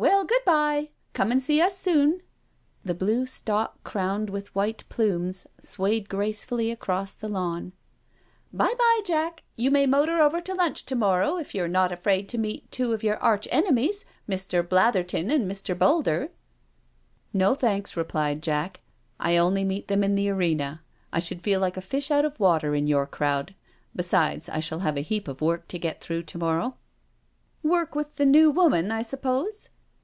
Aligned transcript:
Well, 0.10 0.24
good 0.24 0.46
bye, 0.46 0.88
come 1.12 1.30
and 1.30 1.42
see 1.42 1.60
us 1.60 1.76
soon." 1.76 2.22
The 2.86 2.94
blue 2.94 3.26
stalk 3.26 3.84
crowned 3.84 4.30
with 4.30 4.54
white 4.54 4.84
plumes 4.88 5.46
swayed 5.60 6.08
gracefully 6.08 6.70
across 6.70 7.12
the 7.12 7.28
lawn." 7.28 7.72
Bye 8.62 8.72
bye, 8.78 9.00
Jack, 9.04 9.42
you 9.56 9.70
may 9.70 9.84
motor 9.84 10.22
over 10.22 10.40
to 10.40 10.54
lunch 10.54 10.86
to 10.86 10.94
morrow, 10.96 11.36
if 11.36 11.54
you 11.54 11.62
are 11.64 11.68
not 11.68 11.92
afraid 11.92 12.30
to 12.30 12.38
meet 12.38 12.70
two 12.70 12.94
of 12.94 13.02
your 13.02 13.18
arch 13.18 13.46
enemies, 13.50 14.06
Mr. 14.26 14.66
Blatherton 14.66 15.30
and 15.30 15.46
Mr. 15.50 15.78
Boulder."" 15.78 16.30
No 17.44 17.54
thanks," 17.54 17.94
replied 17.94 18.42
Jack." 18.42 18.80
I 19.20 19.36
only 19.36 19.64
meet 19.64 19.88
them 19.88 20.02
in 20.02 20.14
the 20.14 20.30
arena. 20.30 20.80
I 21.12 21.18
should 21.18 21.42
feel 21.42 21.60
like 21.60 21.76
a 21.76 21.82
fish 21.82 22.10
out 22.10 22.24
of 22.24 22.40
water 22.40 22.74
in 22.74 22.86
your 22.86 23.06
crowd— 23.06 23.54
besides, 23.94 24.48
I 24.48 24.60
shall 24.60 24.78
have 24.78 24.96
a 24.96 25.02
heap 25.02 25.28
of 25.28 25.42
work 25.42 25.68
to 25.68 25.78
get 25.78 26.00
through 26.00 26.22
to 26.22 26.38
morrow."" 26.38 26.78
Work 27.62 27.94
with 27.94 28.16
the 28.16 28.24
New 28.24 28.50
Woman, 28.50 28.90
I 28.90 29.02
suppose?" 29.02 29.68